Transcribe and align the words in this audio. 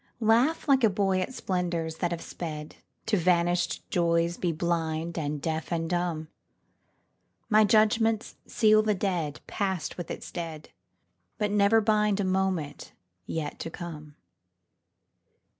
Laugh 0.19 0.67
like 0.67 0.83
a 0.83 0.89
boy 0.89 1.19
at 1.21 1.31
splendors 1.31 1.97
that 1.97 2.09
have 2.09 2.23
sped, 2.23 2.77
To 3.05 3.17
vanished 3.17 3.87
joys 3.91 4.35
be 4.35 4.51
blind 4.51 5.15
and 5.15 5.39
deaf 5.39 5.71
and 5.71 5.87
dumb; 5.87 6.27
My 7.49 7.63
judgments 7.65 8.35
seal 8.47 8.81
the 8.81 8.95
dead 8.95 9.41
past 9.45 9.97
with 9.97 10.09
its 10.09 10.31
dead, 10.31 10.69
But 11.37 11.51
never 11.51 11.81
bind 11.81 12.19
a 12.19 12.23
moment 12.23 12.93
yet 13.27 13.59
to 13.59 13.69
come. 13.69 14.15